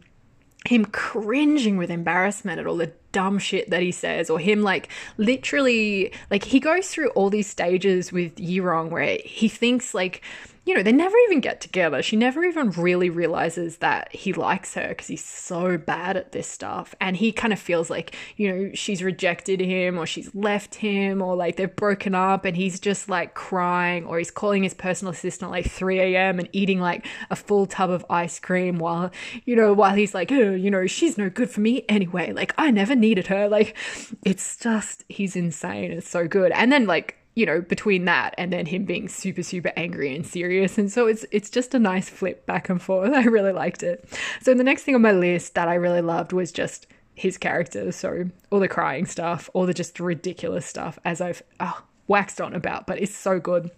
[0.67, 4.89] him cringing with embarrassment at all the dumb shit that he says, or him like
[5.17, 10.21] literally like he goes through all these stages with Yirong where he thinks like
[10.65, 12.01] you know, they never even get together.
[12.01, 16.47] She never even really realizes that he likes her because he's so bad at this
[16.47, 16.95] stuff.
[16.99, 21.21] And he kind of feels like, you know, she's rejected him or she's left him
[21.21, 25.13] or like they've broken up and he's just like crying or he's calling his personal
[25.13, 26.39] assistant like 3 a.m.
[26.39, 29.11] and eating like a full tub of ice cream while,
[29.45, 32.33] you know, while he's like, oh, you know, she's no good for me anyway.
[32.33, 33.47] Like, I never needed her.
[33.47, 33.77] Like,
[34.25, 35.91] it's just, he's insane.
[35.91, 36.51] It's so good.
[36.53, 40.25] And then, like, you know, between that and then him being super, super angry and
[40.25, 40.77] serious.
[40.77, 43.13] And so it's it's just a nice flip back and forth.
[43.13, 44.07] I really liked it.
[44.41, 47.91] So the next thing on my list that I really loved was just his character.
[47.91, 52.53] So all the crying stuff, all the just ridiculous stuff, as I've oh, waxed on
[52.53, 53.69] about, but it's so good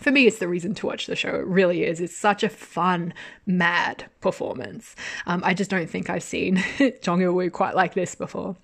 [0.00, 1.34] for me, it's the reason to watch the show.
[1.34, 2.00] It really is.
[2.00, 3.12] It's such a fun,
[3.46, 4.96] mad performance.
[5.26, 6.62] Um, I just don't think I've seen
[7.02, 8.56] Jung Il Woo quite like this before.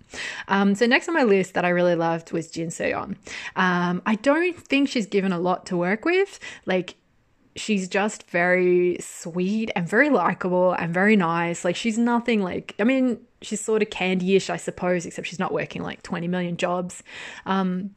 [0.48, 3.16] Um, so next on my list that I really loved was Jin Se-yeon.
[3.54, 6.40] Um, I don't think she's given a lot to work with.
[6.64, 6.96] Like
[7.54, 11.64] she's just very sweet and very likable and very nice.
[11.64, 15.52] Like she's nothing like I mean, she's sort of candy-ish, I suppose, except she's not
[15.52, 17.02] working like 20 million jobs.
[17.44, 17.94] Um,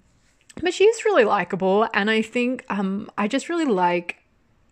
[0.62, 4.20] but she's really likable, and I think um, I just really like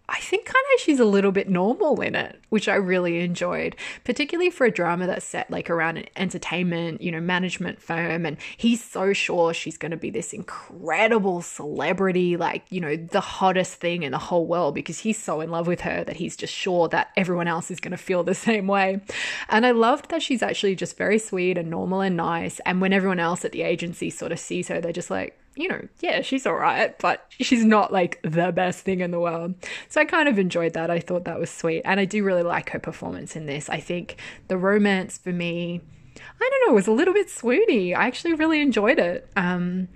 [0.10, 3.76] I think kind of she's a little bit normal in it, which I really enjoyed,
[4.06, 8.26] particularly for a drama that's set like around an entertainment, you know, management firm.
[8.26, 13.20] And he's so sure she's going to be this incredible celebrity, like, you know, the
[13.20, 16.38] hottest thing in the whole world because he's so in love with her that he's
[16.38, 19.02] just sure that everyone else is going to feel the same way.
[19.50, 22.62] And I loved that she's actually just very sweet and normal and nice.
[22.66, 25.68] And when everyone else at the agency sort of sees her, they're just like, you
[25.68, 29.56] know, yeah, she's all right, but she's not like the best thing in the world.
[29.90, 30.90] So I kind of enjoyed that.
[30.90, 31.82] I thought that was sweet.
[31.86, 33.70] And I do really like her performance in this.
[33.70, 34.18] I think
[34.48, 35.82] the romance for me,
[36.18, 37.96] I don't know, was a little bit swoony.
[37.96, 39.30] I actually really enjoyed it.
[39.36, 39.88] Um,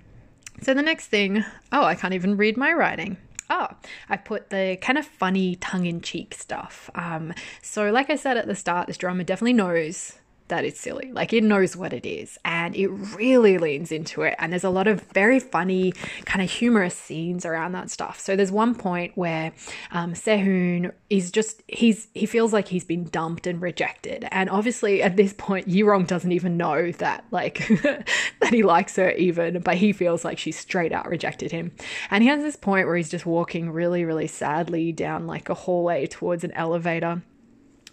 [0.60, 3.16] so the next thing, oh, I can't even read my writing.
[3.50, 3.68] Oh,
[4.08, 6.88] I put the kind of funny tongue in cheek stuff.
[6.94, 10.18] Um, so, like I said at the start, this drama definitely knows
[10.52, 11.10] that it's silly.
[11.12, 14.34] Like it knows what it is and it really leans into it.
[14.38, 15.92] And there's a lot of very funny,
[16.26, 18.20] kind of humorous scenes around that stuff.
[18.20, 19.52] So there's one point where
[19.92, 24.28] um, Sehun is just, he's, he feels like he's been dumped and rejected.
[24.30, 29.10] And obviously at this point, Yirong doesn't even know that, like, that he likes her
[29.12, 31.72] even, but he feels like she's straight out rejected him.
[32.10, 35.54] And he has this point where he's just walking really, really sadly down like a
[35.54, 37.22] hallway towards an elevator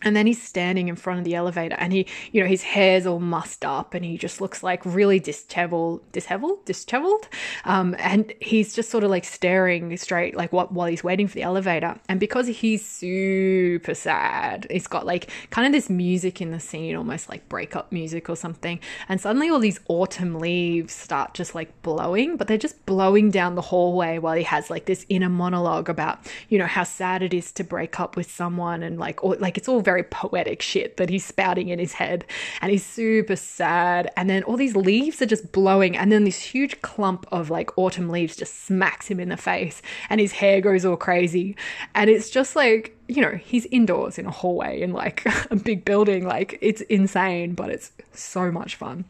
[0.01, 3.05] and then he's standing in front of the elevator and he, you know, his hair's
[3.05, 7.27] all mussed up and he just looks like really disheveled, disheveled, disheveled.
[7.65, 11.35] Um, and he's just sort of like staring straight, like what, while he's waiting for
[11.35, 11.99] the elevator.
[12.07, 16.95] And because he's super sad, he's got like kind of this music in the scene,
[16.95, 18.79] almost like breakup music or something.
[19.09, 23.55] And suddenly all these autumn leaves start just like blowing, but they're just blowing down
[23.55, 27.33] the hallway while he has like this inner monologue about, you know, how sad it
[27.33, 30.97] is to break up with someone and like, or like it's all very poetic shit
[30.97, 32.23] that he's spouting in his head.
[32.62, 34.12] And he's super sad.
[34.15, 35.97] And then all these leaves are just blowing.
[35.97, 39.82] And then this huge clump of like autumn leaves just smacks him in the face.
[40.12, 41.56] And his hair goes all crazy.
[41.95, 45.86] And it's just like, you know, he's indoors in a hallway in like a big
[45.86, 46.23] building.
[46.23, 49.06] Like it's insane, but it's so much fun.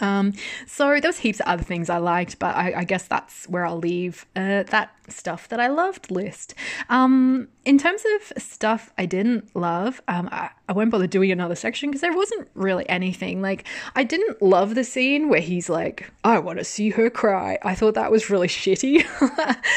[0.00, 0.32] Um,
[0.66, 3.64] so there was heaps of other things I liked, but I, I guess that's where
[3.64, 6.54] I'll leave uh, that stuff that I loved list.
[6.88, 11.54] Um, in terms of stuff I didn't love, um, I, I won't bother doing another
[11.54, 13.42] section because there wasn't really anything.
[13.42, 17.58] Like I didn't love the scene where he's like, "I want to see her cry."
[17.62, 19.06] I thought that was really shitty,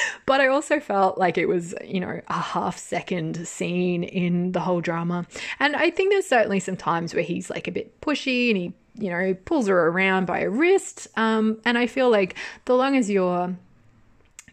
[0.26, 4.62] but I also felt like it was, you know, a half second scene in the
[4.62, 5.28] whole drama.
[5.60, 8.74] And I think there's certainly some times where he's like a bit pushy and he
[8.98, 11.08] you know, pulls her around by a wrist.
[11.16, 13.56] Um, and I feel like the long as you're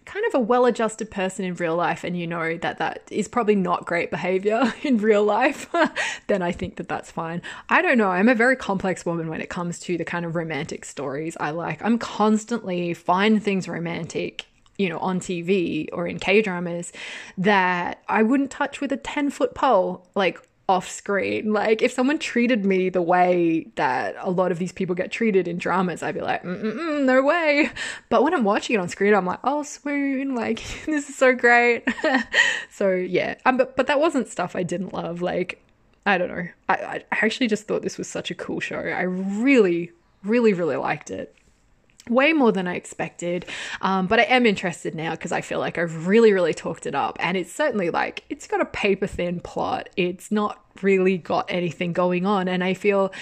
[0.05, 3.29] kind of a well adjusted person in real life and you know that that is
[3.29, 5.73] probably not great behavior in real life,
[6.27, 7.43] then I think that that's fine.
[7.69, 8.09] I don't know.
[8.09, 11.51] I'm a very complex woman when it comes to the kind of romantic stories I
[11.51, 11.83] like.
[11.83, 14.47] I'm constantly find things romantic
[14.79, 16.93] you know, on TV or in K dramas
[17.39, 20.09] that I wouldn't touch with a 10 foot pole.
[20.15, 20.41] Like,
[20.73, 21.53] off screen.
[21.53, 25.47] Like if someone treated me the way that a lot of these people get treated
[25.47, 27.71] in dramas, I'd be like, no way.
[28.09, 30.57] But when I'm watching it on screen, I'm like, oh, swoon, like
[30.87, 31.85] this is so great.
[32.71, 35.21] so yeah, um, but but that wasn't stuff I didn't love.
[35.21, 35.63] Like
[36.07, 38.79] I don't know, I I actually just thought this was such a cool show.
[38.79, 39.93] I really,
[40.25, 41.37] really, really liked it
[42.09, 43.47] way more than I expected.
[43.81, 46.95] Um, but I am interested now because I feel like I've really, really talked it
[46.95, 47.17] up.
[47.21, 49.89] And it's certainly like, it's got a paper thin plot.
[49.97, 52.49] It's not really got anything going on.
[52.49, 53.13] And I feel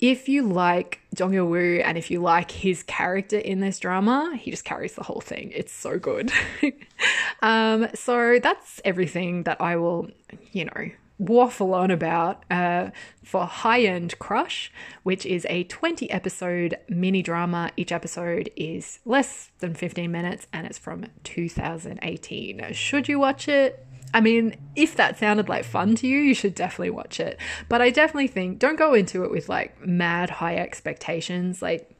[0.00, 4.36] if you like Jung Il Woo and if you like his character in this drama,
[4.38, 5.50] he just carries the whole thing.
[5.54, 6.30] It's so good.
[7.42, 10.10] um, so that's everything that I will,
[10.52, 12.90] you know, waffle on about uh,
[13.22, 17.70] for High End Crush, which is a 20 episode mini drama.
[17.76, 22.72] Each episode is less than 15 minutes and it's from 2018.
[22.72, 23.86] Should you watch it?
[24.12, 27.38] I mean, if that sounded like fun to you, you should definitely watch it.
[27.68, 31.60] But I definitely think don't go into it with like mad high expectations.
[31.60, 31.90] Like,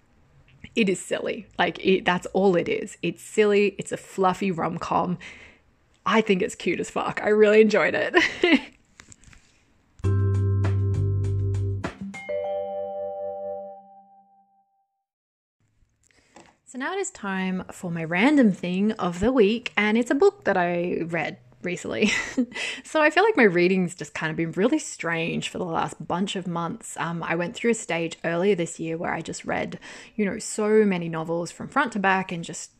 [0.76, 1.46] it is silly.
[1.58, 2.96] Like, it, that's all it is.
[3.02, 3.74] It's silly.
[3.78, 5.18] It's a fluffy rom com.
[6.06, 7.20] I think it's cute as fuck.
[7.22, 8.14] I really enjoyed it.
[16.74, 20.14] So now it is time for my random thing of the week, and it's a
[20.16, 22.10] book that I read recently.
[22.82, 26.04] so I feel like my reading's just kind of been really strange for the last
[26.04, 26.96] bunch of months.
[26.96, 29.78] Um, I went through a stage earlier this year where I just read,
[30.16, 32.72] you know, so many novels from front to back and just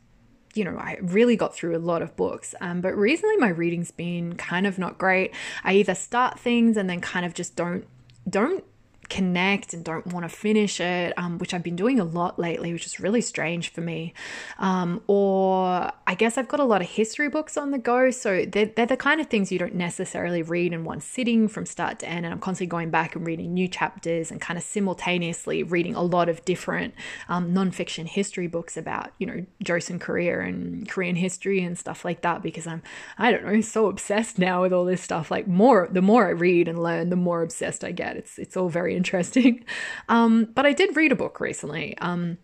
[0.55, 2.53] you know, I really got through a lot of books.
[2.61, 5.33] Um, but recently my reading's been kind of not great.
[5.63, 7.87] I either start things and then kind of just don't
[8.29, 8.65] don't
[9.09, 12.73] connect and don't want to finish it, um, which I've been doing a lot lately,
[12.73, 14.15] which is really strange for me.
[14.59, 18.45] Um, or I guess I've got a lot of history books on the go, so
[18.45, 21.99] they're, they're the kind of things you don't necessarily read in one sitting from start
[22.01, 22.25] to end.
[22.25, 26.03] And I'm constantly going back and reading new chapters and kind of simultaneously reading a
[26.03, 26.95] lot of different
[27.29, 32.23] um, nonfiction history books about, you know, Joseon Korea and Korean history and stuff like
[32.23, 32.83] that because I'm,
[33.19, 35.31] I don't know, so obsessed now with all this stuff.
[35.31, 38.17] Like more, the more I read and learn, the more obsessed I get.
[38.17, 39.65] It's it's all very interesting.
[40.09, 41.97] Um, but I did read a book recently.
[41.99, 42.39] Um,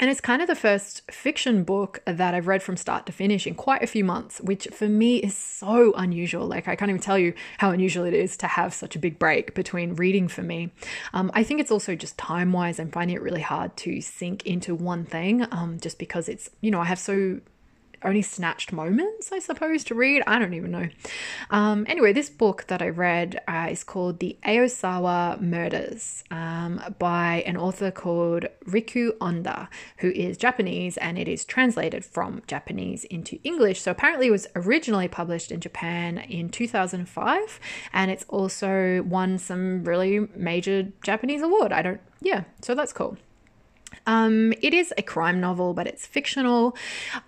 [0.00, 3.46] and it's kind of the first fiction book that I've read from start to finish
[3.46, 6.46] in quite a few months, which for me is so unusual.
[6.46, 9.18] Like, I can't even tell you how unusual it is to have such a big
[9.18, 10.70] break between reading for me.
[11.14, 14.46] Um, I think it's also just time wise, I'm finding it really hard to sink
[14.46, 17.40] into one thing um, just because it's, you know, I have so
[18.02, 20.22] only snatched moments, I suppose, to read.
[20.26, 20.88] I don't even know.
[21.50, 27.42] Um, anyway, this book that I read uh, is called The Aosawa Murders um, by
[27.46, 29.68] an author called Riku Onda,
[29.98, 33.82] who is Japanese and it is translated from Japanese into English.
[33.82, 37.60] So apparently, it was originally published in Japan in 2005
[37.92, 41.72] and it's also won some really major Japanese award.
[41.72, 43.16] I don't, yeah, so that's cool.
[44.06, 46.76] Um, it is a crime novel, but it's fictional.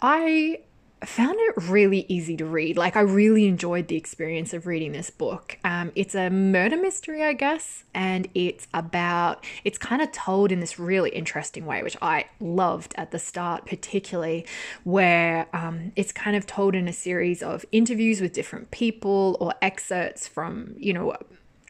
[0.01, 0.61] I
[1.05, 2.77] found it really easy to read.
[2.77, 5.57] Like, I really enjoyed the experience of reading this book.
[5.65, 10.61] Um, it's a murder mystery, I guess, and it's about, it's kind of told in
[10.61, 14.47] this really interesting way, which I loved at the start, particularly,
[14.85, 19.55] where um, it's kind of told in a series of interviews with different people or
[19.63, 21.17] excerpts from, you know,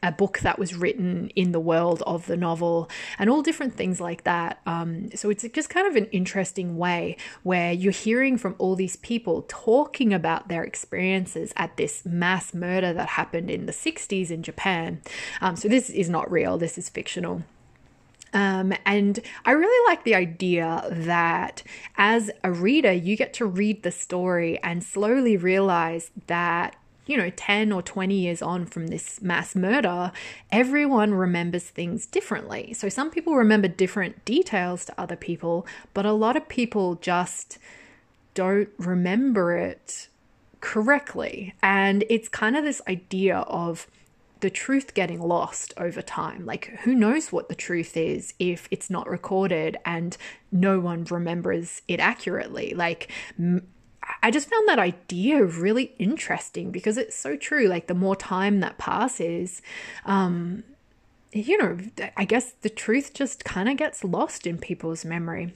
[0.03, 2.89] a book that was written in the world of the novel
[3.19, 4.59] and all different things like that.
[4.65, 8.95] Um, so it's just kind of an interesting way where you're hearing from all these
[8.97, 14.41] people talking about their experiences at this mass murder that happened in the 60s in
[14.41, 15.01] Japan.
[15.39, 17.43] Um, so this is not real, this is fictional.
[18.33, 21.63] Um, and I really like the idea that
[21.97, 26.75] as a reader, you get to read the story and slowly realize that
[27.05, 30.11] you know, 10 or 20 years on from this mass murder,
[30.51, 32.73] everyone remembers things differently.
[32.73, 37.57] So some people remember different details to other people, but a lot of people just
[38.33, 40.07] don't remember it
[40.61, 41.53] correctly.
[41.61, 43.87] And it's kind of this idea of
[44.41, 46.45] the truth getting lost over time.
[46.45, 50.17] Like, who knows what the truth is if it's not recorded and
[50.51, 52.73] no one remembers it accurately?
[52.73, 53.11] Like,
[54.23, 57.67] I just found that idea really interesting because it's so true.
[57.67, 59.61] Like the more time that passes,
[60.05, 60.63] um,
[61.31, 61.77] you know,
[62.17, 65.53] I guess the truth just kind of gets lost in people's memory.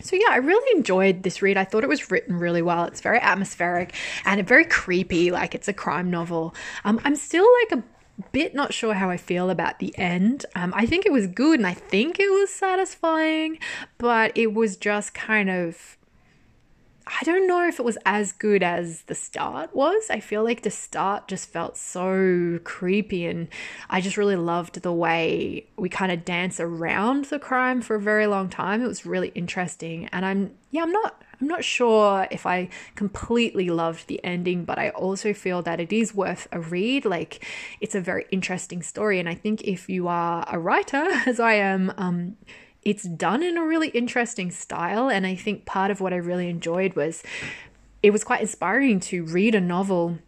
[0.00, 1.56] So, yeah, I really enjoyed this read.
[1.56, 2.84] I thought it was written really well.
[2.84, 6.54] It's very atmospheric and very creepy, like it's a crime novel.
[6.84, 7.84] Um, I'm still like a
[8.32, 10.46] bit not sure how I feel about the end.
[10.54, 13.58] Um, I think it was good and I think it was satisfying,
[13.96, 15.97] but it was just kind of
[17.08, 20.10] I don't know if it was as good as the start was.
[20.10, 23.48] I feel like the start just felt so creepy, and
[23.88, 28.00] I just really loved the way we kind of dance around the crime for a
[28.00, 28.82] very long time.
[28.82, 33.70] It was really interesting, and I'm yeah, I'm not I'm not sure if I completely
[33.70, 37.04] loved the ending, but I also feel that it is worth a read.
[37.04, 37.44] Like,
[37.80, 41.54] it's a very interesting story, and I think if you are a writer, as I
[41.54, 42.36] am, um,
[42.88, 45.10] it's done in a really interesting style.
[45.10, 47.22] And I think part of what I really enjoyed was
[48.02, 50.18] it was quite inspiring to read a novel,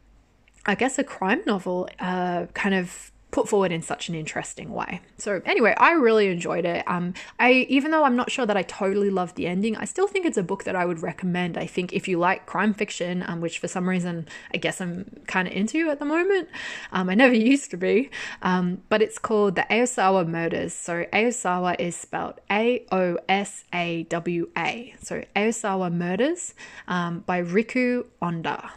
[0.67, 5.01] I guess a crime novel, uh, kind of put forward in such an interesting way.
[5.19, 6.85] So anyway, I really enjoyed it.
[6.87, 10.09] Um, I even though I'm not sure that I totally loved the ending, I still
[10.09, 11.57] think it's a book that I would recommend.
[11.57, 15.21] I think if you like crime fiction, um, which for some reason I guess I'm
[15.27, 16.49] kind of into at the moment,
[16.93, 18.11] um, I never used to be,
[18.43, 20.75] um, but it's called The Aosawa Murders.
[20.75, 24.95] So Aosawa is spelled A O S A W A.
[25.03, 26.55] So Aosawa Murders
[26.89, 28.71] um, by Riku Onda.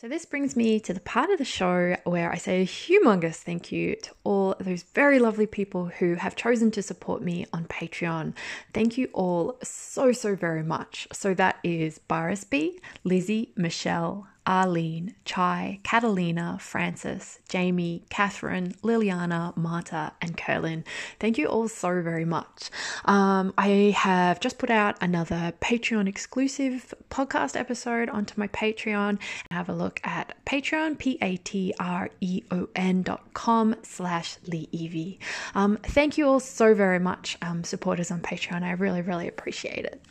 [0.00, 3.42] So, this brings me to the part of the show where I say a humongous
[3.42, 7.64] thank you to all those very lovely people who have chosen to support me on
[7.64, 8.34] Patreon.
[8.72, 11.08] Thank you all so, so very much.
[11.12, 20.12] So, that is Baris B, Lizzie, Michelle, Arlene, Chai, Catalina, Francis, Jamie, Catherine, Liliana, Marta,
[20.22, 20.84] and Curlin.
[21.20, 22.70] Thank you all so very much.
[23.04, 29.18] Um, I have just put out another Patreon exclusive podcast episode onto my Patreon.
[29.50, 31.82] Have a look at Patreon, P-A-T-R-E-O-N
[33.02, 35.20] dot com slash Lee Evie.
[35.54, 38.62] Um, thank you all so very much, um, supporters on Patreon.
[38.62, 40.02] I really, really appreciate it.